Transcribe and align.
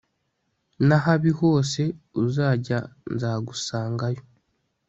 n'ahabi 0.87 1.31
hose 1.39 1.81
uzajya 2.23 2.79
nzagusangayo 3.13 4.21